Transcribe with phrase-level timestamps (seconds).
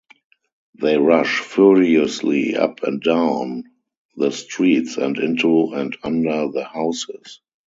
[0.79, 3.65] They rush furiously up and down
[4.15, 7.39] the streets and into and under the houses.